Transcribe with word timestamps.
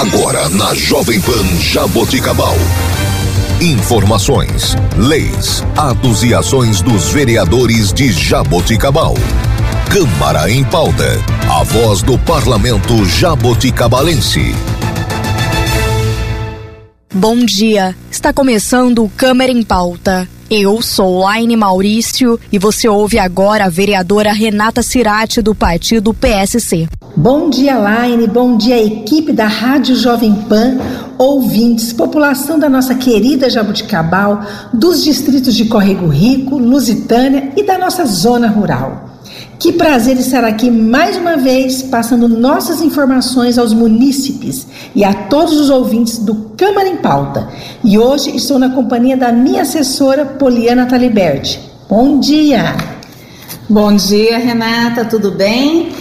Agora 0.00 0.48
na 0.48 0.74
Jovem 0.74 1.20
Pan 1.20 1.44
Jaboticabal. 1.60 2.54
Informações, 3.60 4.74
leis, 4.96 5.62
atos 5.76 6.24
e 6.24 6.32
ações 6.32 6.80
dos 6.80 7.10
vereadores 7.10 7.92
de 7.92 8.10
Jaboticabal. 8.10 9.12
Câmara 9.90 10.50
em 10.50 10.64
pauta. 10.64 11.04
A 11.50 11.62
voz 11.64 12.00
do 12.00 12.18
parlamento 12.20 13.04
jaboticabalense. 13.04 14.54
Bom 17.12 17.44
dia. 17.44 17.94
Está 18.10 18.32
começando 18.32 19.04
o 19.04 19.10
Câmara 19.10 19.52
em 19.52 19.62
Pauta. 19.62 20.26
Eu 20.52 20.82
sou 20.82 21.20
Laine 21.20 21.54
Maurício 21.54 22.36
e 22.50 22.58
você 22.58 22.88
ouve 22.88 23.20
agora 23.20 23.66
a 23.66 23.68
vereadora 23.68 24.32
Renata 24.32 24.82
Cirati 24.82 25.40
do 25.40 25.54
partido 25.54 26.12
PSC. 26.12 26.88
Bom 27.14 27.48
dia, 27.48 27.78
Laine. 27.78 28.26
Bom 28.26 28.56
dia, 28.56 28.84
equipe 28.84 29.32
da 29.32 29.46
Rádio 29.46 29.94
Jovem 29.94 30.34
Pan, 30.48 30.76
ouvintes, 31.16 31.92
população 31.92 32.58
da 32.58 32.68
nossa 32.68 32.96
querida 32.96 33.48
Jabuticabal, 33.48 34.44
dos 34.74 35.04
distritos 35.04 35.54
de 35.54 35.66
Corrego 35.66 36.08
Rico, 36.08 36.58
Lusitânia 36.58 37.52
e 37.56 37.62
da 37.62 37.78
nossa 37.78 38.04
zona 38.04 38.48
rural. 38.48 39.09
Que 39.60 39.74
prazer 39.74 40.16
estar 40.16 40.42
aqui 40.42 40.70
mais 40.70 41.18
uma 41.18 41.36
vez, 41.36 41.82
passando 41.82 42.26
nossas 42.26 42.80
informações 42.80 43.58
aos 43.58 43.74
munícipes 43.74 44.66
e 44.94 45.04
a 45.04 45.12
todos 45.12 45.60
os 45.60 45.68
ouvintes 45.68 46.16
do 46.16 46.34
Câmara 46.56 46.88
em 46.88 46.96
Pauta. 46.96 47.46
E 47.84 47.98
hoje 47.98 48.34
estou 48.34 48.58
na 48.58 48.70
companhia 48.70 49.18
da 49.18 49.30
minha 49.30 49.60
assessora 49.60 50.24
Poliana 50.24 50.86
Taliberti. 50.86 51.60
Bom 51.90 52.18
dia! 52.18 52.74
Bom 53.68 53.94
dia, 53.94 54.38
Renata, 54.38 55.04
tudo 55.04 55.30
bem? 55.30 55.92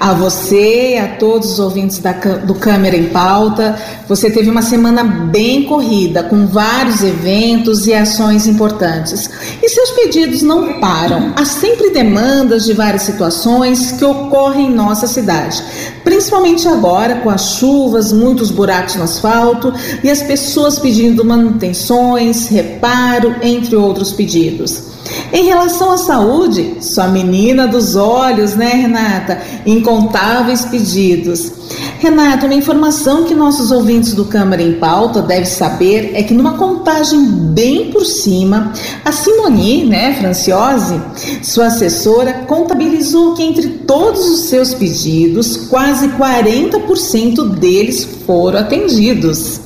A 0.00 0.12
você 0.12 0.98
a 1.02 1.16
todos 1.16 1.52
os 1.52 1.58
ouvintes 1.58 1.98
da, 1.98 2.12
do 2.12 2.54
Câmara 2.54 2.96
em 2.96 3.06
Pauta. 3.06 3.76
Você 4.08 4.30
teve 4.30 4.48
uma 4.48 4.62
semana 4.62 5.04
bem 5.04 5.64
corrida, 5.64 6.22
com 6.22 6.46
vários 6.46 7.02
eventos 7.02 7.86
e 7.86 7.94
ações 7.94 8.46
importantes. 8.46 9.30
E 9.62 9.68
seus 9.68 9.90
pedidos 9.90 10.42
não 10.42 10.80
param. 10.80 11.32
Há 11.36 11.44
sempre 11.44 11.90
demandas 11.90 12.64
de 12.64 12.72
várias 12.72 13.02
situações 13.02 13.92
que 13.92 14.04
ocorrem 14.04 14.68
em 14.68 14.74
nossa 14.74 15.06
cidade, 15.06 15.62
principalmente 16.04 16.66
agora 16.68 17.16
com 17.16 17.30
as 17.30 17.56
chuvas, 17.56 18.12
muitos 18.12 18.50
buracos 18.50 18.96
no 18.96 19.04
asfalto 19.04 19.72
e 20.02 20.10
as 20.10 20.22
pessoas 20.22 20.78
pedindo 20.78 21.24
manutenções, 21.24 22.48
reparo, 22.48 23.34
entre 23.42 23.76
outros 23.76 24.12
pedidos. 24.12 24.97
Em 25.32 25.44
relação 25.44 25.92
à 25.92 25.98
saúde, 25.98 26.76
sua 26.80 27.08
menina 27.08 27.66
dos 27.66 27.96
olhos, 27.96 28.54
né, 28.54 28.68
Renata? 28.68 29.40
Incontáveis 29.66 30.64
pedidos. 30.64 31.52
Renata, 31.98 32.46
uma 32.46 32.54
informação 32.54 33.24
que 33.24 33.34
nossos 33.34 33.70
ouvintes 33.70 34.14
do 34.14 34.24
Câmara 34.24 34.62
em 34.62 34.74
Pauta 34.74 35.20
devem 35.20 35.44
saber 35.44 36.12
é 36.14 36.22
que 36.22 36.32
numa 36.32 36.56
contagem 36.56 37.26
bem 37.26 37.90
por 37.90 38.04
cima, 38.04 38.72
a 39.04 39.12
Simoni, 39.12 39.84
né, 39.84 40.14
Franciose, 40.14 41.00
sua 41.42 41.66
assessora, 41.66 42.44
contabilizou 42.46 43.34
que 43.34 43.42
entre 43.42 43.68
todos 43.68 44.28
os 44.28 44.40
seus 44.42 44.72
pedidos, 44.74 45.56
quase 45.68 46.08
40% 46.08 47.48
deles 47.58 48.08
foram 48.24 48.60
atendidos. 48.60 49.60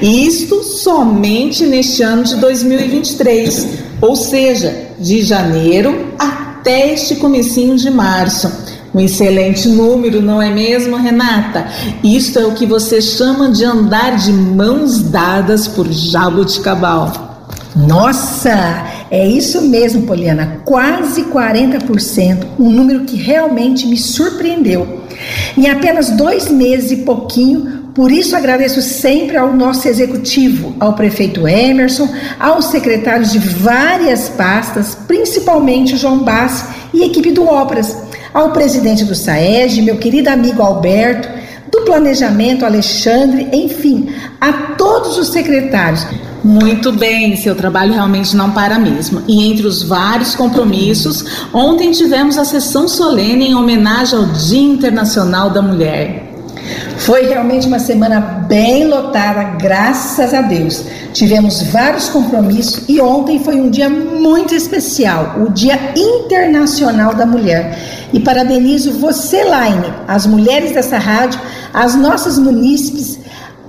Isto 0.00 0.62
somente 0.62 1.66
neste 1.66 2.02
ano 2.02 2.22
de 2.22 2.36
2023 2.36 3.87
ou 4.00 4.16
seja, 4.16 4.88
de 4.98 5.22
janeiro 5.22 6.14
até 6.18 6.92
este 6.92 7.16
comecinho 7.16 7.76
de 7.76 7.90
março. 7.90 8.50
Um 8.94 9.00
excelente 9.00 9.68
número, 9.68 10.22
não 10.22 10.40
é 10.40 10.50
mesmo, 10.50 10.96
Renata? 10.96 11.66
Isto 12.02 12.38
é 12.38 12.46
o 12.46 12.54
que 12.54 12.66
você 12.66 13.02
chama 13.02 13.50
de 13.50 13.64
andar 13.64 14.16
de 14.16 14.32
mãos 14.32 15.02
dadas 15.02 15.68
por 15.68 15.86
Jabuticabal. 15.90 17.28
Nossa, 17.76 18.86
é 19.10 19.26
isso 19.26 19.60
mesmo, 19.62 20.02
Poliana, 20.02 20.62
quase 20.64 21.24
40%, 21.24 22.44
um 22.58 22.70
número 22.70 23.04
que 23.04 23.16
realmente 23.16 23.86
me 23.86 23.96
surpreendeu. 23.96 25.04
Em 25.56 25.68
apenas 25.68 26.10
dois 26.10 26.48
meses 26.48 26.90
e 26.90 26.96
pouquinho, 26.98 27.77
por 27.98 28.12
isso 28.12 28.36
agradeço 28.36 28.80
sempre 28.80 29.36
ao 29.36 29.52
nosso 29.52 29.88
executivo, 29.88 30.72
ao 30.78 30.92
prefeito 30.92 31.48
Emerson, 31.48 32.08
aos 32.38 32.66
secretários 32.66 33.32
de 33.32 33.40
várias 33.40 34.28
pastas, 34.28 34.94
principalmente 34.94 35.96
João 35.96 36.20
Bassi 36.20 36.64
e 36.94 37.02
equipe 37.02 37.32
do 37.32 37.44
Obras, 37.44 37.96
ao 38.32 38.52
presidente 38.52 39.04
do 39.04 39.16
SAEG, 39.16 39.82
meu 39.82 39.96
querido 39.96 40.30
amigo 40.30 40.62
Alberto, 40.62 41.28
do 41.72 41.80
planejamento 41.80 42.64
Alexandre, 42.64 43.48
enfim, 43.52 44.10
a 44.40 44.52
todos 44.76 45.18
os 45.18 45.30
secretários. 45.30 46.06
Muito 46.44 46.92
bem, 46.92 47.34
seu 47.34 47.56
trabalho 47.56 47.94
realmente 47.94 48.36
não 48.36 48.52
para 48.52 48.78
mesmo. 48.78 49.24
E 49.26 49.50
entre 49.50 49.66
os 49.66 49.82
vários 49.82 50.36
compromissos, 50.36 51.24
ontem 51.52 51.90
tivemos 51.90 52.38
a 52.38 52.44
sessão 52.44 52.86
solene 52.86 53.48
em 53.48 53.56
homenagem 53.56 54.16
ao 54.16 54.26
Dia 54.26 54.60
Internacional 54.60 55.50
da 55.50 55.60
Mulher. 55.60 56.27
Foi 56.98 57.26
realmente 57.26 57.66
uma 57.66 57.78
semana 57.78 58.20
bem 58.20 58.86
lotada, 58.86 59.56
graças 59.58 60.34
a 60.34 60.42
Deus. 60.42 60.84
Tivemos 61.12 61.62
vários 61.62 62.08
compromissos 62.08 62.84
e 62.88 63.00
ontem 63.00 63.42
foi 63.42 63.60
um 63.60 63.70
dia 63.70 63.88
muito 63.88 64.54
especial, 64.54 65.36
o 65.40 65.50
Dia 65.50 65.78
Internacional 65.96 67.14
da 67.14 67.24
Mulher. 67.24 67.78
E 68.12 68.20
parabenizo 68.20 68.92
você, 68.92 69.44
Laine, 69.44 69.92
as 70.06 70.26
mulheres 70.26 70.72
dessa 70.72 70.98
rádio, 70.98 71.40
as 71.72 71.94
nossas 71.94 72.38
munícipes, 72.38 73.18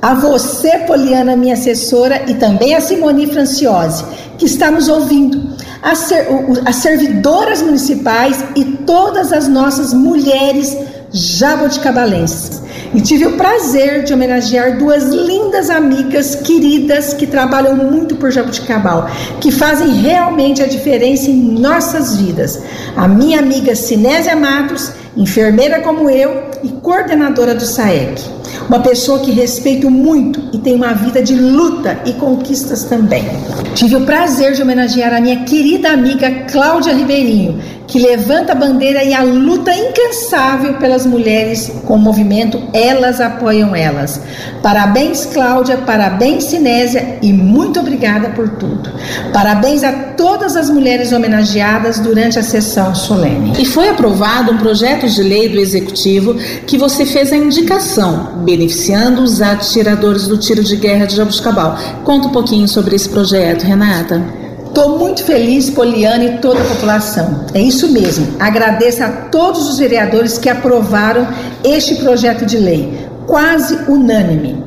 a 0.01 0.13
você, 0.13 0.79
Poliana, 0.79 1.35
minha 1.35 1.53
assessora, 1.53 2.23
e 2.27 2.33
também 2.35 2.73
a 2.73 2.81
Simone 2.81 3.27
Franciose, 3.27 4.05
que 4.37 4.45
está 4.45 4.71
nos 4.71 4.87
ouvindo, 4.87 5.57
as, 5.81 5.99
ser, 5.99 6.27
as 6.65 6.77
servidoras 6.77 7.61
municipais 7.61 8.43
e 8.55 8.63
todas 8.63 9.33
as 9.33 9.47
nossas 9.47 9.93
mulheres 9.93 10.77
jabuticabalenses. 11.11 12.61
E 12.93 13.01
tive 13.01 13.27
o 13.27 13.37
prazer 13.37 14.03
de 14.03 14.13
homenagear 14.13 14.77
duas 14.77 15.03
lindas 15.03 15.69
amigas 15.69 16.35
queridas 16.35 17.13
que 17.13 17.27
trabalham 17.27 17.75
muito 17.75 18.15
por 18.15 18.31
Jabuticabal, 18.31 19.07
que 19.39 19.51
fazem 19.51 20.01
realmente 20.01 20.61
a 20.61 20.65
diferença 20.65 21.29
em 21.29 21.35
nossas 21.35 22.17
vidas. 22.17 22.63
A 22.95 23.07
minha 23.07 23.39
amiga 23.39 23.75
Sinésia 23.75 24.35
Matos, 24.35 24.91
enfermeira 25.15 25.81
como 25.81 26.09
eu 26.09 26.45
e 26.63 26.69
coordenadora 26.69 27.53
do 27.53 27.63
SAEC. 27.63 28.23
Uma 28.69 28.81
pessoa 28.81 29.17
que 29.19 29.31
respeito 29.31 29.89
muito 29.89 30.39
e 30.53 30.59
tem 30.59 30.75
uma 30.75 30.93
vida 30.93 31.23
de 31.23 31.33
luta 31.33 31.99
e 32.05 32.13
conquistas 32.13 32.83
também. 32.83 33.25
Tive 33.73 33.95
o 33.95 34.05
prazer 34.05 34.53
de 34.53 34.61
homenagear 34.61 35.11
a 35.11 35.19
minha 35.19 35.43
querida 35.43 35.89
amiga 35.89 36.45
Cláudia 36.51 36.93
Ribeirinho, 36.93 37.59
que 37.87 37.97
levanta 37.97 38.51
a 38.51 38.55
bandeira 38.55 39.03
e 39.03 39.13
a 39.13 39.23
luta 39.23 39.73
incansável 39.73 40.75
pelas 40.75 41.05
mulheres 41.07 41.71
com 41.85 41.95
o 41.95 41.97
movimento 41.97 42.61
Elas 42.71 43.19
Apoiam 43.19 43.75
Elas. 43.75 44.21
Parabéns, 44.61 45.25
Cláudia, 45.25 45.77
parabéns, 45.77 46.43
Sinésia 46.43 47.17
e 47.21 47.33
muito 47.33 47.79
obrigada 47.79 48.29
por 48.29 48.49
tudo. 48.49 48.91
Parabéns 49.33 49.83
a 49.83 49.91
todas 49.91 50.55
as 50.55 50.69
mulheres 50.69 51.11
homenageadas 51.11 51.99
durante 51.99 52.37
a 52.37 52.43
sessão 52.43 52.93
solene. 52.93 53.53
E 53.57 53.65
foi 53.65 53.89
aprovado 53.89 54.51
um 54.51 54.57
projeto 54.57 55.07
de 55.07 55.23
lei 55.23 55.49
do 55.49 55.59
Executivo 55.59 56.35
que 56.67 56.77
você 56.77 57.05
fez 57.05 57.33
a 57.33 57.37
indicação, 57.37 58.43
beneficiando 58.59 59.21
os 59.21 59.41
atiradores 59.41 60.27
do 60.27 60.37
tiro 60.37 60.61
de 60.61 60.75
guerra 60.75 61.05
de 61.05 61.15
Jabuticabal. 61.15 61.77
Conta 62.03 62.27
um 62.27 62.31
pouquinho 62.31 62.67
sobre 62.67 62.93
esse 62.93 63.07
projeto, 63.07 63.63
Renata. 63.63 64.21
Estou 64.65 64.99
muito 64.99 65.23
feliz, 65.23 65.69
Poliana 65.69 66.25
e 66.25 66.37
toda 66.39 66.59
a 66.61 66.65
população. 66.65 67.45
É 67.53 67.61
isso 67.61 67.89
mesmo. 67.89 68.27
Agradeço 68.37 69.01
a 69.01 69.07
todos 69.07 69.69
os 69.69 69.79
vereadores 69.79 70.37
que 70.37 70.49
aprovaram 70.49 71.25
este 71.63 71.95
projeto 71.95 72.45
de 72.45 72.57
lei, 72.57 73.07
quase 73.25 73.75
unânime. 73.87 74.61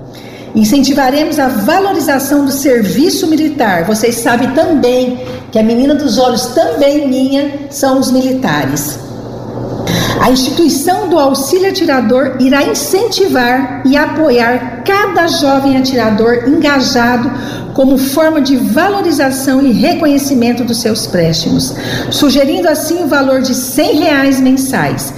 Incentivaremos 0.55 1.38
a 1.38 1.49
valorização 1.49 2.46
do 2.46 2.50
serviço 2.50 3.26
militar. 3.26 3.84
Vocês 3.84 4.16
sabem 4.16 4.52
também 4.52 5.20
que 5.50 5.58
a 5.58 5.62
menina 5.62 5.94
dos 5.94 6.16
olhos 6.19 6.46
também 6.46 7.06
minha 7.08 7.69
são 7.69 7.99
os 8.00 8.11
militares. 8.11 8.99
A 10.22 10.30
instituição 10.30 11.08
do 11.08 11.19
auxílio 11.19 11.69
atirador 11.69 12.36
irá 12.38 12.62
incentivar 12.62 13.82
e 13.84 13.96
apoiar 13.96 14.84
cada 14.84 15.26
jovem 15.26 15.76
atirador 15.76 16.44
engajado 16.46 17.28
como 17.74 17.98
forma 17.98 18.40
de 18.40 18.56
valorização 18.56 19.60
e 19.66 19.72
reconhecimento 19.72 20.62
dos 20.62 20.80
seus 20.80 21.08
préstimos, 21.08 21.74
sugerindo 22.08 22.69
assim 22.69 23.02
o 23.02 23.08
valor 23.08 23.42
de 23.42 23.52
100 23.52 23.96
reais 23.96 24.40
mensais. 24.40 25.12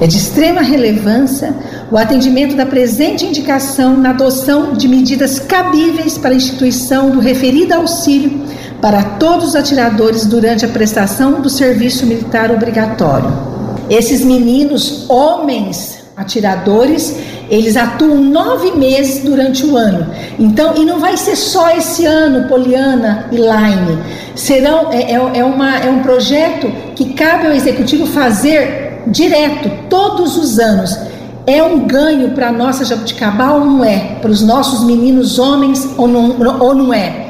É 0.00 0.06
de 0.06 0.16
extrema 0.16 0.62
relevância 0.62 1.54
o 1.92 1.98
atendimento 1.98 2.56
da 2.56 2.64
presente 2.64 3.26
indicação 3.26 3.98
na 3.98 4.10
adoção 4.10 4.72
de 4.72 4.88
medidas 4.88 5.38
cabíveis 5.38 6.16
para 6.16 6.30
a 6.30 6.36
instituição 6.36 7.10
do 7.10 7.20
referido 7.20 7.74
auxílio 7.74 8.46
para 8.80 9.02
todos 9.18 9.48
os 9.48 9.54
atiradores 9.54 10.24
durante 10.24 10.64
a 10.64 10.68
prestação 10.68 11.42
do 11.42 11.50
serviço 11.50 12.06
militar 12.06 12.50
obrigatório. 12.50 13.57
Esses 13.88 14.24
meninos, 14.24 15.08
homens 15.08 15.98
atiradores, 16.16 17.16
Eles 17.50 17.76
atuam 17.78 18.22
nove 18.22 18.72
meses 18.72 19.24
durante 19.24 19.64
o 19.64 19.76
ano. 19.76 20.06
Então, 20.38 20.74
e 20.76 20.84
não 20.84 20.98
vai 20.98 21.16
ser 21.16 21.34
só 21.34 21.70
esse 21.70 22.04
ano, 22.04 22.46
Poliana 22.46 23.26
e 23.32 23.38
Laine. 23.38 23.98
Serão, 24.34 24.92
é, 24.92 25.12
é, 25.12 25.38
é, 25.38 25.44
uma, 25.44 25.78
é 25.78 25.88
um 25.88 26.02
projeto 26.02 26.70
que 26.94 27.14
cabe 27.14 27.46
ao 27.46 27.54
executivo 27.54 28.06
fazer 28.06 29.02
direto, 29.06 29.70
todos 29.88 30.36
os 30.36 30.58
anos. 30.58 30.98
É 31.46 31.62
um 31.62 31.86
ganho 31.86 32.32
para 32.32 32.48
a 32.48 32.52
nossa 32.52 32.84
Jabuticabal 32.84 33.60
ou 33.60 33.64
não 33.64 33.84
é? 33.84 34.18
Para 34.20 34.30
os 34.30 34.42
nossos 34.42 34.84
meninos 34.84 35.38
homens 35.38 35.88
ou 35.96 36.06
não, 36.06 36.36
ou 36.60 36.74
não 36.74 36.92
é? 36.92 37.28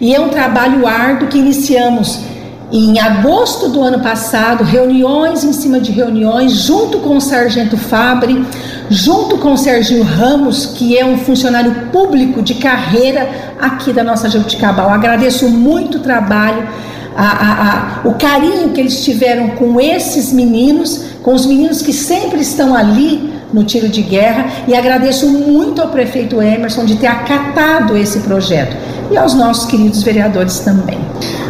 E 0.00 0.14
é 0.14 0.20
um 0.20 0.30
trabalho 0.30 0.86
árduo 0.86 1.28
que 1.28 1.36
iniciamos 1.36 2.20
em 2.70 2.98
agosto 2.98 3.68
do 3.68 3.82
ano 3.82 4.00
passado, 4.00 4.62
reuniões 4.62 5.42
em 5.42 5.52
cima 5.52 5.80
de 5.80 5.90
reuniões, 5.90 6.52
junto 6.52 6.98
com 6.98 7.16
o 7.16 7.20
Sargento 7.20 7.76
Fabre, 7.78 8.44
junto 8.90 9.38
com 9.38 9.52
o 9.52 9.58
Serginho 9.58 10.02
Ramos, 10.02 10.66
que 10.66 10.96
é 10.98 11.04
um 11.04 11.16
funcionário 11.16 11.72
público 11.90 12.42
de 12.42 12.54
carreira 12.54 13.28
aqui 13.60 13.92
da 13.92 14.04
nossa 14.04 14.28
Jabuticabal. 14.28 14.90
Agradeço 14.90 15.48
muito 15.48 15.96
o 15.96 16.00
trabalho, 16.00 16.68
a, 17.16 17.24
a, 17.24 18.02
a, 18.04 18.08
o 18.08 18.14
carinho 18.14 18.68
que 18.70 18.80
eles 18.80 19.02
tiveram 19.02 19.48
com 19.50 19.80
esses 19.80 20.30
meninos, 20.32 21.04
com 21.22 21.34
os 21.34 21.46
meninos 21.46 21.80
que 21.80 21.92
sempre 21.92 22.40
estão 22.40 22.74
ali 22.74 23.32
no 23.50 23.64
tiro 23.64 23.88
de 23.88 24.02
guerra, 24.02 24.46
e 24.68 24.74
agradeço 24.74 25.26
muito 25.26 25.80
ao 25.80 25.88
prefeito 25.88 26.42
Emerson 26.42 26.84
de 26.84 26.96
ter 26.96 27.06
acatado 27.06 27.96
esse 27.96 28.20
projeto 28.20 28.76
e 29.10 29.16
aos 29.16 29.34
nossos 29.34 29.66
queridos 29.66 30.02
vereadores 30.02 30.60
também. 30.60 30.98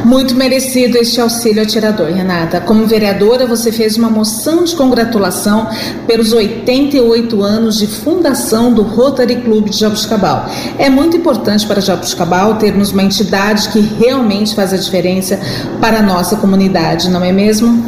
Muito 0.05 0.35
merecido 0.35 0.97
este 0.97 1.21
auxílio 1.21 1.63
atirador, 1.63 2.07
Renata. 2.07 2.61
Como 2.61 2.87
vereadora, 2.87 3.47
você 3.47 3.73
fez 3.73 3.97
uma 3.97 4.09
moção 4.09 4.65
de 4.65 4.75
congratulação 4.77 5.69
pelos 6.07 6.33
88 6.33 7.43
anos 7.43 7.79
de 7.79 7.87
fundação 7.87 8.73
do 8.73 8.83
Rotary 8.83 9.37
Clube 9.37 9.71
de 9.71 9.79
Jabuticabal. 9.79 10.49
É 10.79 10.89
muito 10.89 11.17
importante 11.17 11.67
para 11.67 11.81
Jabuticabal 11.81 12.57
termos 12.57 12.93
uma 12.93 13.03
entidade 13.03 13.69
que 13.71 13.81
realmente 13.81 14.55
faz 14.55 14.73
a 14.73 14.77
diferença 14.77 15.39
para 15.81 15.99
a 15.99 16.03
nossa 16.03 16.37
comunidade, 16.37 17.11
não 17.11 17.23
é 17.25 17.33
mesmo? 17.33 17.85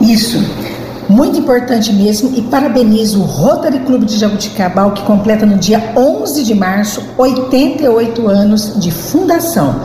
Isso. 0.00 0.38
Muito 1.12 1.38
importante 1.38 1.92
mesmo 1.92 2.32
e 2.34 2.40
parabenizo 2.40 3.20
o 3.20 3.24
Rotary 3.24 3.80
Clube 3.80 4.06
de 4.06 4.16
Jabuticabal 4.16 4.92
que 4.92 5.02
completa 5.02 5.44
no 5.44 5.58
dia 5.58 5.92
11 5.94 6.42
de 6.42 6.54
março 6.54 7.02
88 7.18 8.28
anos 8.28 8.80
de 8.80 8.90
fundação. 8.90 9.76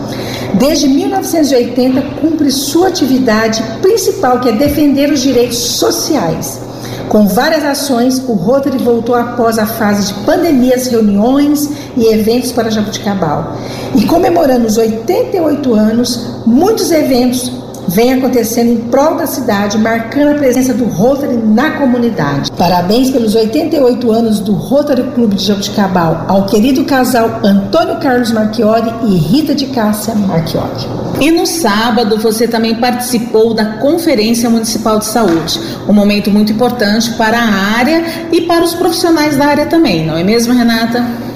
Desde 0.54 0.88
1980 0.88 2.02
cumpre 2.22 2.50
sua 2.50 2.88
atividade 2.88 3.62
principal 3.82 4.40
que 4.40 4.48
é 4.48 4.54
defender 4.54 5.12
os 5.12 5.20
direitos 5.20 5.58
sociais. 5.58 6.62
Com 7.10 7.28
várias 7.28 7.66
ações, 7.66 8.20
o 8.26 8.32
Rotary 8.32 8.78
voltou 8.78 9.14
após 9.14 9.60
a 9.60 9.66
fase 9.66 10.14
de 10.14 10.26
pandemias, 10.26 10.88
reuniões 10.88 11.70
e 11.98 12.06
eventos 12.06 12.54
para 12.54 12.72
Jabuticabal. 12.72 13.58
E 13.94 14.06
comemorando 14.06 14.66
os 14.66 14.78
88 14.78 15.74
anos, 15.74 16.26
muitos 16.46 16.90
eventos 16.90 17.52
vem 17.88 18.14
acontecendo 18.14 18.72
em 18.72 18.78
prol 18.90 19.16
da 19.16 19.26
cidade, 19.26 19.78
marcando 19.78 20.36
a 20.36 20.36
presença 20.36 20.74
do 20.74 20.86
Rotary 20.86 21.38
na 21.38 21.72
comunidade. 21.72 22.52
Parabéns 22.52 23.10
pelos 23.10 23.36
88 23.36 24.12
anos 24.12 24.40
do 24.40 24.54
Rotary 24.54 25.04
Clube 25.12 25.36
de 25.36 25.46
Jabuticabal 25.46 26.26
ao 26.28 26.46
querido 26.46 26.84
casal 26.86 27.40
Antônio 27.44 27.98
Carlos 28.00 28.32
Marchiori 28.32 28.92
e 29.06 29.16
Rita 29.16 29.56
de 29.56 29.68
Cássia 29.68 30.14
Marchiori. 30.16 30.88
E 31.20 31.32
no 31.32 31.46
sábado 31.46 32.18
você 32.18 32.48
também 32.48 32.76
participou 32.76 33.54
da 33.54 33.78
Conferência 33.78 34.50
Municipal 34.50 35.00
de 35.00 35.06
Saúde, 35.06 35.60
um 35.88 35.94
momento 35.94 36.30
muito 36.30 36.52
importante 36.52 37.12
para 37.12 37.40
a 37.40 37.78
área 37.78 38.04
e 38.32 38.42
para 38.42 38.64
os 38.64 38.74
profissionais 38.74 39.36
da 39.38 39.46
área 39.46 39.66
também, 39.66 40.06
não 40.06 40.18
é 40.18 40.24
mesmo, 40.24 40.54
Renata? 40.54 41.27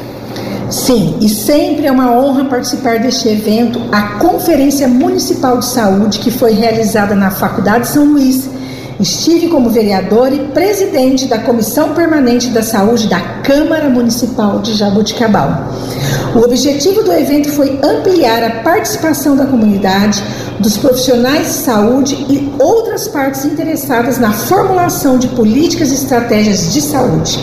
Sim, 0.71 1.17
e 1.19 1.27
sempre 1.27 1.85
é 1.85 1.91
uma 1.91 2.09
honra 2.17 2.45
participar 2.45 2.97
deste 2.99 3.27
evento, 3.27 3.81
a 3.91 4.19
Conferência 4.19 4.87
Municipal 4.87 5.57
de 5.57 5.65
Saúde, 5.65 6.19
que 6.19 6.31
foi 6.31 6.53
realizada 6.53 7.13
na 7.13 7.29
Faculdade 7.29 7.89
São 7.89 8.05
Luís. 8.05 8.49
Estive 8.97 9.49
como 9.49 9.69
vereador 9.69 10.31
e 10.31 10.47
presidente 10.53 11.25
da 11.25 11.39
Comissão 11.39 11.93
Permanente 11.93 12.47
da 12.51 12.63
Saúde 12.63 13.07
da 13.07 13.19
Câmara 13.43 13.89
Municipal 13.89 14.59
de 14.59 14.73
Jaboticabal. 14.73 15.67
O 16.35 16.39
objetivo 16.39 17.03
do 17.03 17.11
evento 17.11 17.49
foi 17.49 17.77
ampliar 17.83 18.41
a 18.41 18.61
participação 18.61 19.35
da 19.35 19.47
comunidade, 19.47 20.23
dos 20.59 20.77
profissionais 20.77 21.47
de 21.47 21.53
saúde 21.53 22.15
e 22.29 22.49
outras 22.59 23.09
partes 23.09 23.43
interessadas 23.43 24.19
na 24.19 24.31
formulação 24.31 25.17
de 25.17 25.27
políticas 25.29 25.91
e 25.91 25.95
estratégias 25.95 26.71
de 26.71 26.79
saúde. 26.79 27.39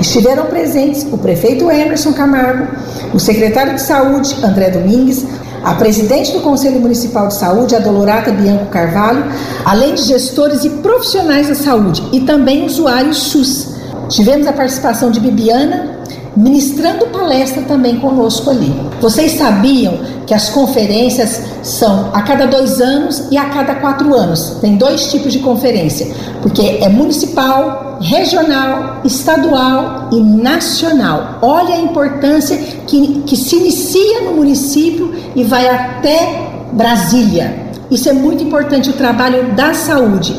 Estiveram 0.00 0.46
presentes 0.46 1.06
o 1.12 1.18
prefeito 1.18 1.70
Emerson 1.70 2.12
Camargo, 2.12 2.68
o 3.12 3.18
secretário 3.18 3.74
de 3.74 3.82
Saúde, 3.82 4.34
André 4.42 4.70
Domingues, 4.70 5.26
a 5.62 5.74
presidente 5.74 6.32
do 6.32 6.40
Conselho 6.40 6.80
Municipal 6.80 7.28
de 7.28 7.34
Saúde, 7.34 7.76
a 7.76 7.78
Dolorata 7.78 8.32
Bianco 8.32 8.66
Carvalho, 8.66 9.24
além 9.64 9.94
de 9.94 10.02
gestores 10.04 10.64
e 10.64 10.70
profissionais 10.70 11.48
da 11.48 11.54
saúde 11.54 12.02
e 12.12 12.20
também 12.20 12.64
usuários 12.64 13.18
SUS. 13.18 13.74
Tivemos 14.08 14.46
a 14.46 14.52
participação 14.54 15.10
de 15.10 15.20
Bibiana, 15.20 16.00
ministrando 16.34 17.06
palestra 17.08 17.62
também 17.62 18.00
conosco 18.00 18.48
ali. 18.48 18.74
Vocês 19.02 19.32
sabiam 19.32 19.98
que 20.26 20.32
as 20.32 20.48
conferências 20.48 21.42
são 21.62 22.08
a 22.14 22.22
cada 22.22 22.46
dois 22.46 22.80
anos 22.80 23.24
e 23.30 23.36
a 23.36 23.50
cada 23.50 23.74
quatro 23.74 24.14
anos. 24.14 24.56
Tem 24.62 24.76
dois 24.76 25.10
tipos 25.10 25.32
de 25.32 25.40
conferência, 25.40 26.10
porque 26.40 26.78
é 26.80 26.88
municipal, 26.88 27.89
regional, 28.00 29.00
estadual 29.04 30.08
e 30.12 30.20
nacional. 30.20 31.38
Olha 31.42 31.74
a 31.74 31.80
importância 31.80 32.56
que, 32.86 33.22
que 33.26 33.36
se 33.36 33.56
inicia 33.56 34.22
no 34.22 34.32
município 34.32 35.14
e 35.36 35.44
vai 35.44 35.68
até 35.68 36.48
Brasília. 36.72 37.70
Isso 37.90 38.08
é 38.08 38.12
muito 38.12 38.42
importante, 38.42 38.90
o 38.90 38.94
trabalho 38.94 39.52
da 39.54 39.74
saúde. 39.74 40.34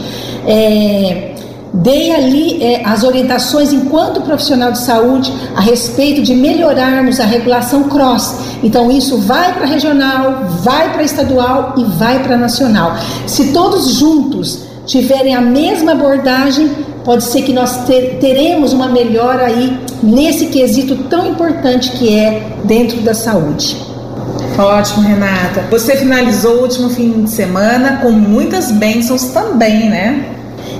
É, 0.47 1.31
Dei 1.73 2.13
ali 2.13 2.61
é, 2.61 2.83
as 2.85 3.01
orientações 3.03 3.71
enquanto 3.71 4.21
profissional 4.21 4.73
de 4.73 4.79
saúde 4.79 5.31
a 5.55 5.61
respeito 5.61 6.21
de 6.21 6.35
melhorarmos 6.35 7.17
a 7.21 7.23
regulação 7.23 7.83
cross. 7.83 8.35
Então 8.61 8.91
isso 8.91 9.17
vai 9.19 9.53
para 9.53 9.65
regional, 9.65 10.47
vai 10.61 10.91
para 10.91 11.01
estadual 11.01 11.75
e 11.77 11.85
vai 11.85 12.21
para 12.23 12.35
nacional. 12.35 12.97
Se 13.25 13.53
todos 13.53 13.93
juntos 13.93 14.63
tiverem 14.85 15.33
a 15.33 15.39
mesma 15.39 15.93
abordagem, 15.93 16.69
pode 17.03 17.23
ser 17.23 17.41
que 17.43 17.53
nós 17.53 17.85
ter, 17.85 18.17
teremos 18.19 18.73
uma 18.73 18.87
melhora 18.87 19.45
aí 19.45 19.77
nesse 20.01 20.47
quesito 20.47 20.95
tão 21.09 21.25
importante 21.27 21.91
que 21.91 22.13
é 22.13 22.55
dentro 22.63 23.01
da 23.01 23.13
saúde. 23.13 23.77
Ótimo, 24.57 25.07
Renata. 25.07 25.65
Você 25.71 25.95
finalizou 25.95 26.57
o 26.57 26.61
último 26.63 26.89
fim 26.89 27.23
de 27.23 27.29
semana 27.29 27.97
com 27.97 28.11
muitas 28.11 28.71
bênçãos 28.71 29.25
também, 29.25 29.89
né? 29.89 30.25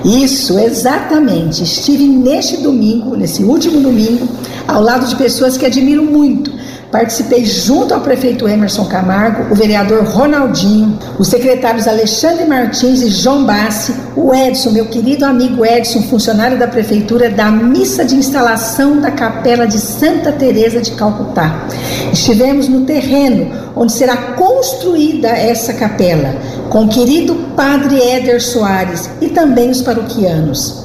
Isso, 0.03 0.59
exatamente. 0.59 1.63
Estive 1.63 2.05
neste 2.07 2.57
domingo, 2.57 3.15
nesse 3.15 3.43
último 3.43 3.79
domingo, 3.79 4.27
ao 4.67 4.81
lado 4.81 5.07
de 5.07 5.15
pessoas 5.15 5.57
que 5.57 5.65
admiro 5.65 6.03
muito. 6.03 6.51
Participei 6.91 7.45
junto 7.45 7.93
ao 7.93 8.01
prefeito 8.01 8.49
Emerson 8.49 8.83
Camargo, 8.83 9.49
o 9.49 9.55
vereador 9.55 10.03
Ronaldinho, 10.03 10.99
os 11.17 11.29
secretários 11.29 11.87
Alexandre 11.87 12.43
Martins 12.45 13.01
e 13.01 13.09
João 13.09 13.45
Bassi, 13.45 13.95
o 14.13 14.35
Edson, 14.35 14.71
meu 14.71 14.85
querido 14.87 15.25
amigo 15.25 15.65
Edson, 15.65 16.01
funcionário 16.01 16.59
da 16.59 16.67
prefeitura, 16.67 17.29
da 17.29 17.49
missa 17.49 18.03
de 18.03 18.15
instalação 18.15 18.99
da 18.99 19.09
capela 19.09 19.65
de 19.65 19.79
Santa 19.79 20.33
Teresa 20.33 20.81
de 20.81 20.91
Calcutá. 20.91 21.65
Estivemos 22.11 22.67
no 22.67 22.81
terreno 22.81 23.71
onde 23.73 23.93
será 23.93 24.17
construída 24.35 25.29
essa 25.29 25.73
capela, 25.73 26.35
com 26.69 26.83
o 26.83 26.89
querido 26.89 27.35
Padre 27.55 28.01
Éder 28.01 28.41
Soares 28.41 29.09
e 29.21 29.29
também 29.29 29.69
os 29.69 29.81
paroquianos. 29.81 30.83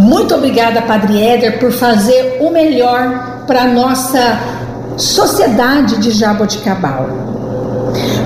Muito 0.00 0.34
obrigada, 0.34 0.82
Padre 0.82 1.22
Éder, 1.22 1.60
por 1.60 1.70
fazer 1.70 2.38
o 2.40 2.50
melhor 2.50 3.44
para 3.46 3.64
nossa 3.66 4.56
sociedade 4.96 5.98
de 5.98 6.10
Jaboticabal. 6.10 7.08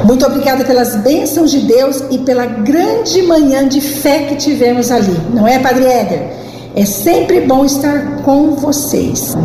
Muito 0.04 0.24
obrigada 0.26 0.64
pelas 0.64 0.96
bênçãos 0.96 1.50
de 1.50 1.60
Deus 1.60 2.02
e 2.10 2.18
pela 2.18 2.46
grande 2.46 3.22
manhã 3.22 3.68
de 3.68 3.80
fé 3.80 4.24
que 4.24 4.36
tivemos 4.36 4.90
ali, 4.90 5.16
não 5.32 5.46
é, 5.46 5.58
Padre 5.58 5.84
Éder? 5.84 6.32
É 6.74 6.84
sempre 6.84 7.40
bom 7.42 7.64
estar 7.64 8.22
com 8.22 8.52
vocês. 8.52 9.36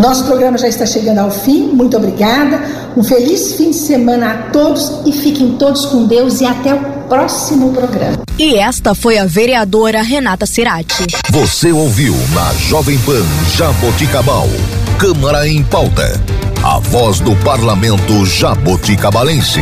Nosso 0.00 0.24
programa 0.24 0.58
já 0.58 0.68
está 0.68 0.84
chegando 0.84 1.18
ao 1.18 1.30
fim. 1.30 1.68
Muito 1.68 1.96
obrigada. 1.96 2.60
Um 2.96 3.02
feliz 3.02 3.52
fim 3.52 3.70
de 3.70 3.76
semana 3.76 4.30
a 4.30 4.34
todos 4.50 5.00
e 5.06 5.12
fiquem 5.12 5.52
todos 5.52 5.86
com 5.86 6.04
Deus 6.06 6.40
e 6.40 6.46
até 6.46 6.74
o 6.74 6.99
próximo 7.10 7.72
programa. 7.72 8.22
E 8.38 8.54
esta 8.54 8.94
foi 8.94 9.18
a 9.18 9.26
vereadora 9.26 10.00
Renata 10.00 10.46
Cirati. 10.46 11.06
Você 11.30 11.72
ouviu 11.72 12.14
na 12.32 12.54
Jovem 12.54 12.96
Pan 13.00 13.26
Jaboticabal. 13.56 14.46
Câmara 14.96 15.48
em 15.48 15.60
pauta. 15.64 16.22
A 16.62 16.78
voz 16.78 17.18
do 17.18 17.34
parlamento 17.36 18.24
jaboticabalense. 18.24 19.60